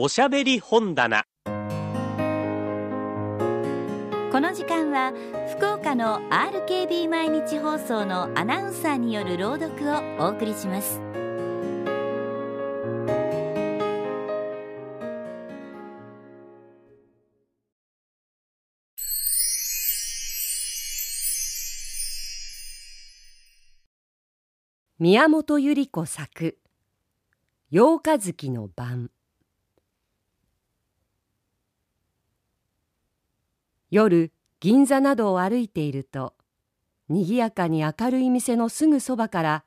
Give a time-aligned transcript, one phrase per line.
[0.00, 1.24] おしゃべり本棚。
[1.44, 1.50] こ
[4.38, 5.12] の時間は
[5.56, 11.00] 福岡の RKB 毎日放送のアナウンサーによる朗読をお送りします。
[25.00, 26.56] 宮本百合子作
[27.74, 29.10] 「八日月の晩」
[33.90, 36.34] 夜銀座などを歩いていると
[37.08, 39.64] にぎやかに明るい店のすぐそばから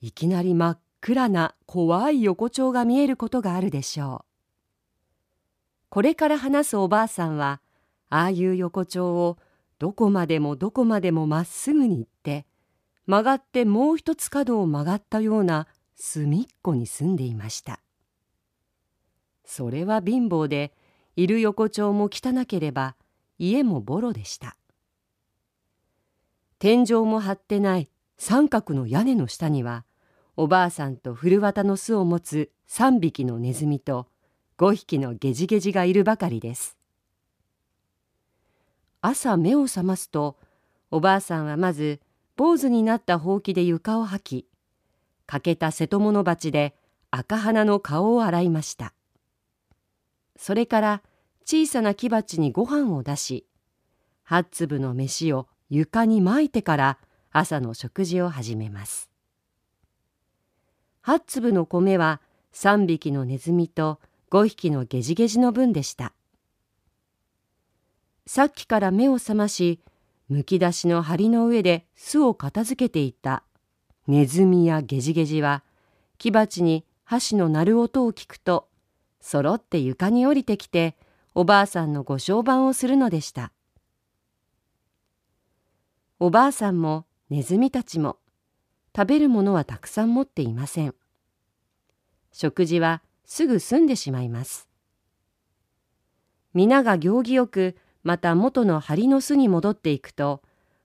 [0.00, 4.34] いきなり真っ暗な怖い横丁が見えることがあるでしょう。
[5.94, 7.60] これから話すおばあさんは
[8.10, 9.38] ああいう横丁を
[9.78, 12.46] どこまでもどこまでもまっすぐに行って
[13.06, 17.80] 曲がってもう一つ角を曲がったような隅っこに住んでいました
[19.44, 20.72] それは貧乏で
[21.14, 22.96] いる横丁も汚ければ
[23.38, 24.56] 家もボロでした。
[26.58, 29.84] 天井も張ってない三角の屋根の下には
[30.36, 34.06] おばあさんと古綿の巣を持つ三匹のネズミと
[34.56, 36.76] 五匹のゲジゲジがいるばかりです。
[39.00, 40.38] 朝目を覚ますと
[40.90, 42.00] おばあさんはまず
[42.36, 44.48] 坊主になったほうきで床を吐き
[45.26, 46.74] 欠けた瀬戸物鉢で
[47.10, 48.92] 赤鼻の顔を洗いました。
[50.36, 51.02] それから
[51.44, 53.46] 小さな木鉢にご飯を出し
[54.22, 56.98] 八粒の飯を床にまいてから
[57.30, 59.10] 朝の食事を始めます。
[61.02, 62.20] 八粒の米は
[62.52, 64.00] 三匹のネズミと
[64.30, 66.14] 五匹のゲジゲジの分でした。
[68.26, 69.80] さっきから目を覚まし
[70.28, 73.42] むき出しの梁の上で巣を片付けていた。
[74.06, 75.62] ネズミやゲジゲジは
[76.16, 78.68] 木鉢に箸の鳴る音を聞くと
[79.20, 80.96] そろって床に降りてきて
[81.36, 83.52] おばあさんのご商売をするのでした。
[86.20, 88.18] おばあさんもネズミたちも
[88.96, 90.94] 食べるものはたくさん持っていません。
[92.32, 94.68] 食事はすぐ済んでしまいます。
[96.52, 100.40] 皆が行儀よくまた元の梁の巣に戻っていくと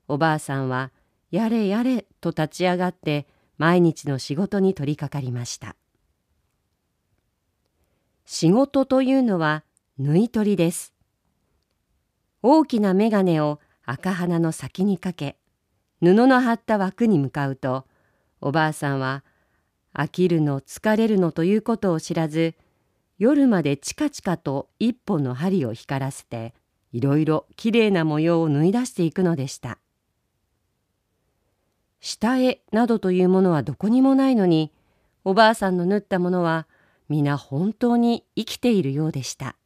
[0.08, 0.90] おばあさんは
[1.30, 5.76] 「やれやれ」と立ち上がって毎日の仕事に取り掛かりました。
[8.24, 9.64] 仕事というのは
[10.02, 10.94] 縫い取りです
[12.42, 15.36] 大きな眼鏡を赤鼻の先にかけ
[16.00, 17.84] 布の張った枠に向かうと
[18.40, 19.24] おばあさんは
[19.94, 22.54] 飽きるの疲れるのということを知らず
[23.18, 26.54] 夜までチカチカと一本の針を光らせて
[26.92, 29.78] いろいろきれいな模様を縫い出していくのでした。
[32.00, 34.72] 下絵などというものはどこにもないのに
[35.24, 36.66] おばあさんの縫ったものは
[37.10, 39.59] 皆本当に生きているようでした。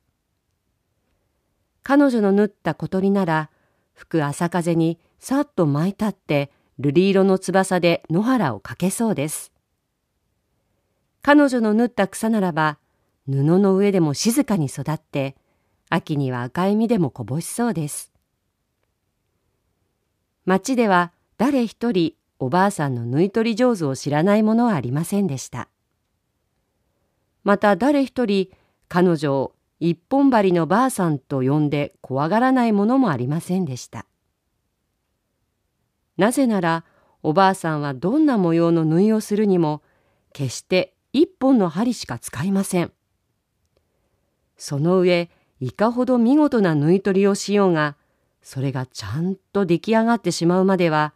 [1.85, 3.51] 彼女の縫った小鳥なら
[3.93, 6.51] 吹く朝風にさっと舞い立って
[6.81, 9.53] 瑠璃色の翼で野原をかけそうです。
[11.21, 12.79] 彼女の縫った草ならば
[13.27, 15.37] 布の上でも静かに育って
[15.91, 18.13] 秋には赤い実でもこぼしそうです。
[20.47, 25.69] 町では誰一人おばあさんの縫い取り上手を知らない者はありませんでした。
[27.45, 28.49] また誰一人
[28.89, 29.53] 彼女を
[29.87, 34.07] 一本針のばあさんと呼んで怖がらないものもありませんでした。
[36.17, 36.85] なぜなら
[37.23, 39.83] おばあさんはどんな模様の縫いをするにも
[40.33, 42.93] 決して一本の針しか使いません。
[44.57, 45.29] その上
[45.61, 47.99] いかほど見事な縫い取りをしようが
[48.41, 51.13] それがちゃんと出来上がってしまうまでは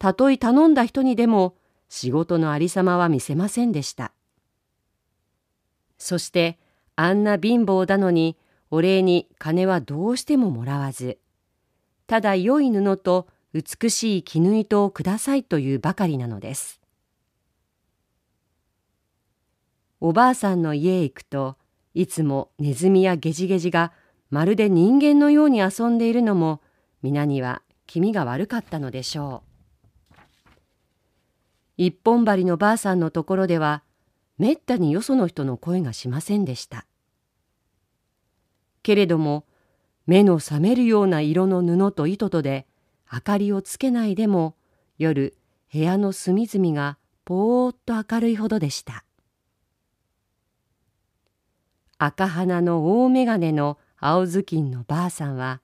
[0.00, 1.54] たとえ頼んだ人にでも
[1.88, 4.10] 仕事のありさまは見せませんでした
[5.96, 6.58] そして
[7.02, 8.36] あんな貧乏だのに
[8.70, 11.16] お礼に金はどうしてももらわず
[12.06, 16.78] ただ良い布と美しい絹糸をくださいというばかりなのです
[19.98, 21.56] おばあさんの家へ行くと
[21.94, 23.92] いつもネズミやゲジゲジが
[24.28, 26.60] まるで人間のように遊んでいるのも
[27.00, 30.20] 皆には気味が悪かったのでしょう。
[31.78, 33.84] 一本針のばあさんのところでは
[34.36, 36.86] めったによその人の声がしませんでした。
[38.82, 39.44] けれども
[40.06, 42.66] 目の覚めるような色の布と糸とで
[43.12, 44.54] 明かりをつけないでも
[44.98, 45.36] 夜
[45.72, 49.04] 部屋の隅々がぽーっと明るいほどでした。
[51.98, 55.60] 赤鼻の大眼鏡の青ずきんのばあさんは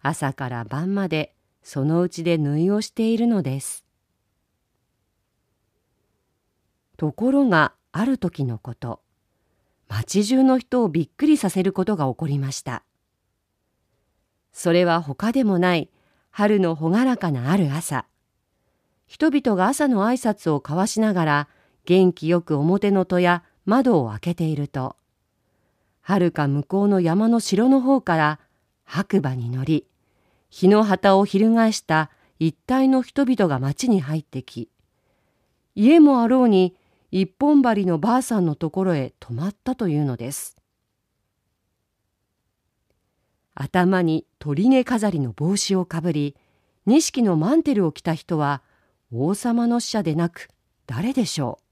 [0.00, 3.84] 朝から晩までそのうちで縫いをしているのです。
[6.96, 9.00] ところがある時のこと
[9.88, 12.84] 町中の人をびっくりさせることが起こりました。
[14.52, 15.90] それは他でもない
[16.30, 18.06] 春の朗らかなある朝。
[19.06, 21.48] 人々が朝の挨拶を交わしながら
[21.84, 24.96] 元気よく表の戸や窓を開けていると、
[26.00, 28.40] はるか向こうの山の城の方から
[28.84, 29.86] 白馬に乗り、
[30.50, 34.68] 日の旗を翻した一帯の人々が町に入ってき、
[35.74, 36.74] 家もあろうに
[37.18, 40.54] 一本針のばあさんのところへ泊まったというのです。
[43.54, 46.36] 頭に鳥毛飾りの帽子をかぶり、
[46.84, 48.62] 錦のマンテルを着た人は
[49.10, 50.50] 王様の使者でなく
[50.86, 51.64] 誰でしょう。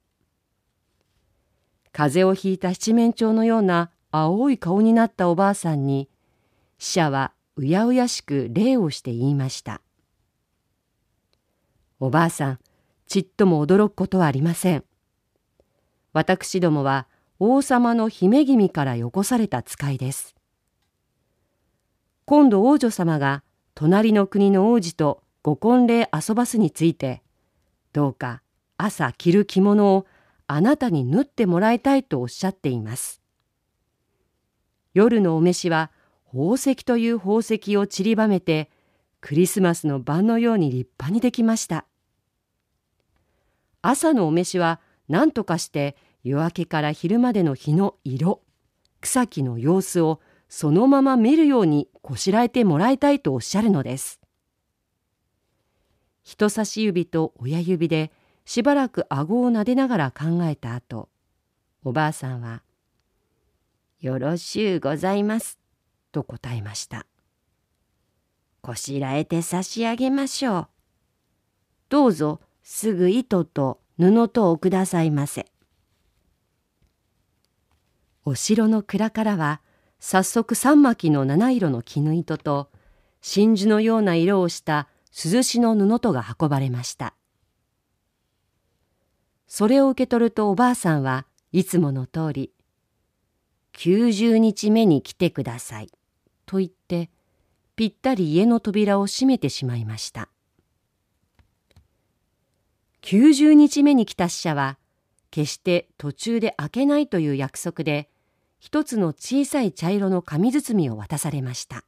[1.93, 6.09] 風邪をひいた七面鳥のような青い顔になったおばあさんに
[6.79, 9.83] 死者はうやうやしく礼をして言いました
[12.01, 12.59] おばあさん
[13.07, 14.85] ちっとも驚くことはありません
[16.15, 17.07] 私どもは
[17.39, 20.35] 王様の姫君からよこされた使いです
[22.25, 23.43] 今度王女様が
[23.75, 27.23] 隣の国の王子とご婚礼遊ばすについて
[27.93, 28.41] どうか
[28.79, 30.07] 朝着る着物を
[30.47, 33.21] あなたに縫ってもらいたいとおっしゃっています
[34.95, 35.91] 夜のお召しは
[36.33, 38.71] 宝石という宝石を散りばめて
[39.21, 41.87] クリスマスの晩のように立派にできました。
[43.81, 48.43] 朝のお召しは何とかして夜明けから昼までの日の色、
[49.01, 54.21] 草木の様子をそのまま見るようにこしらえてもらいたいとおっしゃるのです。
[56.23, 58.11] 人差し指と親指で
[58.47, 61.11] しばらく顎を撫でながら考えた後、
[61.83, 62.63] おばあさんは
[64.01, 65.59] よろしゅうございます。
[66.13, 67.07] と答えました。
[68.63, 70.69] こしらえて差し上げましょう。
[71.91, 75.47] どうぞすぐ糸と布とをくださいませ。
[78.25, 79.61] お城の蔵からは
[80.01, 82.71] 早速三巻の七色の絹糸と
[83.21, 87.15] 真珠のような色をした涼しの布とが運ばれました。
[89.47, 92.55] それを受け取るとおばあさんはいつもの通り
[93.75, 95.91] 90日目に来てください。
[96.47, 97.11] と言って、
[97.77, 100.29] ぴったり家の扉を閉めてしまいました。
[103.05, 104.79] 90日目に来た死者は、
[105.31, 108.09] 決して途中で開けないという約束で、
[108.59, 111.85] 一つの小さい茶色の紙包みを渡されました。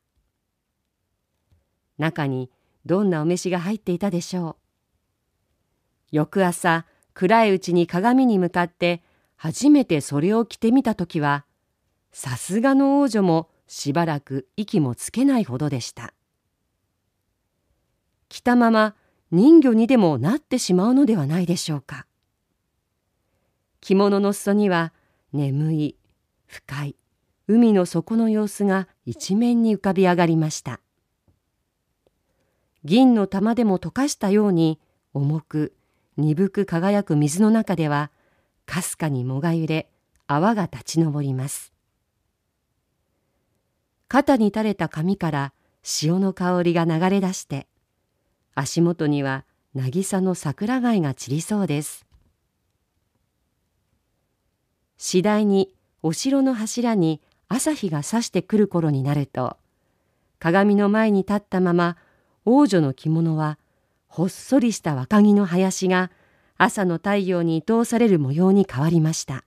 [1.97, 2.51] 中に
[2.85, 4.59] どんなお召しが入っていたでしょ
[6.13, 6.17] う？
[6.17, 6.85] 翌朝、
[7.15, 9.03] 暗いうちに鏡に向かって
[9.37, 11.47] 初めてそれを着てみたときは、
[12.13, 16.13] さすがの王女もしばらく息もつけないほどでした。
[18.29, 18.97] 着たまま
[19.33, 22.07] 人魚にでもなってしまうのではないでしょうか。
[23.81, 24.93] 着物の裾には
[25.33, 25.97] 眠い、
[26.47, 26.97] 深い、
[27.49, 30.81] 海の底の様子が一面に浮かび上がりました。
[32.85, 34.79] 銀の玉でも溶かしたように
[35.13, 35.75] 重く
[36.17, 38.11] 鈍く輝く水の中では
[38.65, 39.89] かすかにもが揺れ
[40.29, 41.73] 泡が立ち上ります。
[44.09, 45.53] 肩に垂れた髪から
[45.83, 47.67] 潮の香りが流れ出して
[48.59, 49.45] 足元には
[49.75, 52.07] 渚の桜貝が散りそうです。
[54.97, 55.71] 次第に
[56.03, 59.59] お城の柱に朝日が差してくる頃になると
[60.39, 61.99] 鏡の前に立ったまま
[62.47, 63.59] 王女の着物は
[64.09, 66.11] ほっそりした若木の林が
[66.57, 69.45] 朝の太陽に通される模様に変わりました。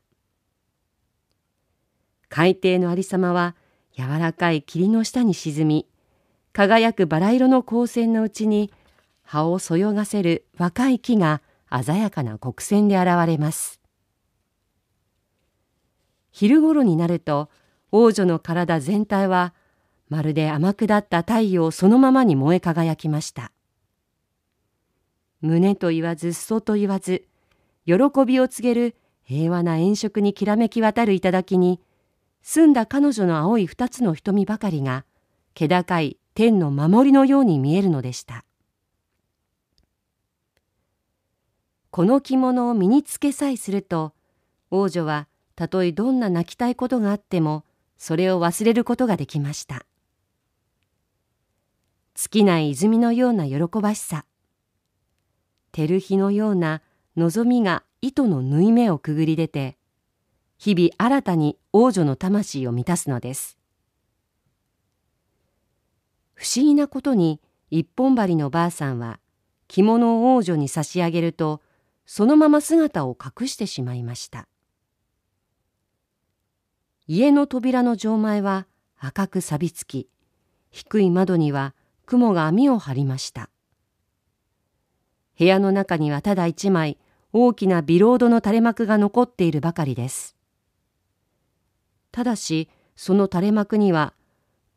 [2.30, 3.56] 海底のありさまは
[3.98, 5.88] 柔らかい霧の下に沈み
[6.54, 8.72] 輝くバラ色の光線のうちに
[9.32, 13.80] 葉をそよがせる若い木が鮮やかな黒線で現れます
[16.32, 17.48] 昼ごろになると
[17.92, 19.54] 王女の体全体は
[20.08, 23.52] まるで甘くだった太陽そのままに燃え輝きました
[25.42, 27.28] 胸と言わず裾と言わず
[27.86, 27.94] 喜
[28.26, 31.80] びを告げる平和な炎色にきらめき渡る頂に
[32.42, 35.06] 澄んだ彼女の青い二つの瞳ばかりが
[35.54, 38.44] 気高い天の守りのように見えるのでした。
[41.92, 44.14] この着物を身につけさえすると
[44.70, 47.66] 王女はたとえどんな泣きたいことがあっても
[47.98, 49.86] それを忘れることができました。
[52.16, 54.26] 尽きない泉のような喜ばしさ
[55.72, 56.82] 照る日のような
[57.16, 59.78] 望みが糸の縫い目をくぐり出て
[60.58, 63.58] 日々新たに王女の魂を満たすのです。
[66.34, 67.42] 不思議なことに
[67.72, 69.20] 一本針のばあさんは
[69.68, 71.62] 着物を王女に差し上げると
[72.12, 74.48] そのまま姿を隠してしまいました。
[77.06, 78.66] 家の扉の錠前は
[78.98, 80.10] 赤く錆びつき
[80.72, 81.76] 低い窓には
[82.08, 83.52] 雲が網を張りました。
[85.38, 86.98] 部屋の中にはただ一枚
[87.32, 90.36] 大きなビロードの垂れ幕が残っているばかりです。
[92.12, 94.16] ただしその垂れ幕には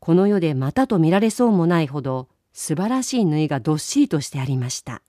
[0.00, 5.00] この世でまたと見られそうもないほど素晴らしい縫いがどっしりとしてありました。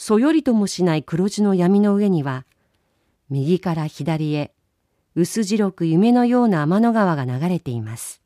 [0.00, 2.46] そよりともしない黒地の闇の上には
[3.30, 4.54] 右から左へ
[5.16, 8.22] 薄白く夢のような天の川が流れています。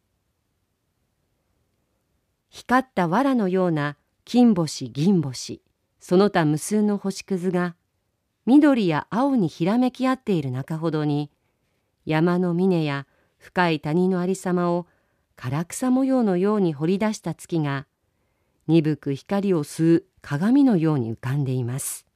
[2.51, 5.63] 光った藁のような金星銀星
[5.99, 7.75] その他無数の星屑が
[8.45, 11.31] 緑や青にひらめき合っている中ほどに
[12.05, 13.07] 山の峰や
[13.39, 14.87] 深い谷のありさまを
[15.37, 17.87] 唐草模様のように彫り出した月が
[18.67, 22.07] 鈍く光を吸う鏡のように浮かんでいます。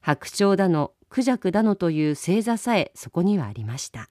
[0.00, 4.10] 白鳥だのクジャクだのという星座さえそこにはありました。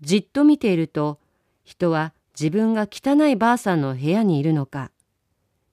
[0.00, 1.18] じっと見ていると
[1.64, 4.92] 人は自分が汚いばあさんの部屋にいるのか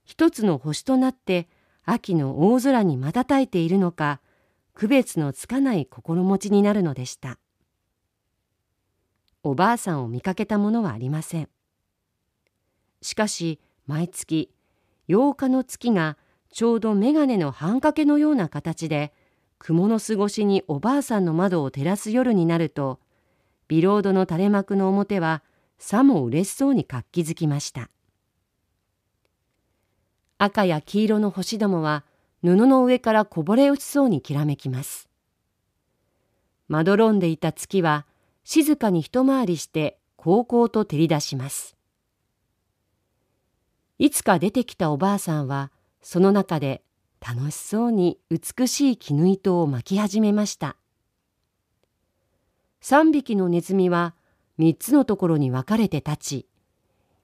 [0.04, 1.48] 一つの星となって
[1.84, 4.20] 秋の大空に瞬いているのか
[4.74, 7.38] 区別のつかない心持ちになるのでした。
[9.44, 11.50] おばあさんを見かけたものはありません。
[13.02, 14.52] しかし毎月
[15.10, 16.18] 8日の月が
[16.52, 19.14] ちょうど眼鏡の半掛けのような形で
[19.60, 23.00] 蜘蛛の巣越しにおばあさんの窓を照らす夜になると
[23.68, 25.44] ビロードの垂れ幕の表は
[25.78, 27.90] さも嬉しそうに活気づきました。
[30.38, 32.04] 赤や黄色の星どもは
[32.44, 35.10] 布の上からこぼれ落ちそうにきらめきます。
[36.68, 38.06] まどろんでいた月は
[38.44, 41.75] 静かに一回りして高々と照り出します。
[43.98, 45.72] いつか出てきたおばあさんは
[46.02, 46.84] その中で
[47.22, 50.76] 楽しそうに美しい絹糸を巻き始めました。
[52.82, 54.14] 三匹のネズミは
[54.58, 56.48] 三つのところに分かれて立ち、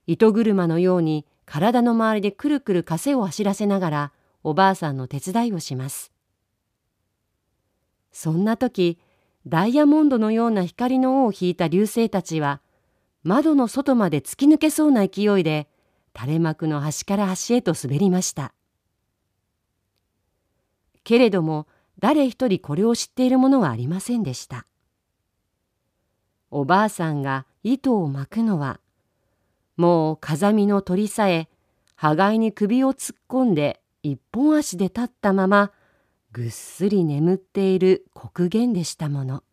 [0.07, 4.11] 糸車のように体の周りでくるくる枷を走らせながら
[4.43, 6.11] おばあさんの手伝いをします。
[8.11, 8.97] そんな時、
[9.45, 12.61] ダイヤモンドのような光の尾を引いた流星たちは、
[13.23, 15.67] 窓の外まで突き抜けそうな勢いで、
[16.17, 18.53] 垂れ幕の端から端へと滑りました。
[21.03, 21.67] けれども
[21.99, 24.65] 誰一人これを知っている者はありませんでした。
[26.49, 28.79] おばあさんが糸を巻くのは
[29.77, 31.47] もう風見の鳥さえ
[31.95, 35.71] 羽がいに首を突っ込んで一本足で立ったまま
[36.31, 39.43] ぐっすり眠っている黒源でしたもの。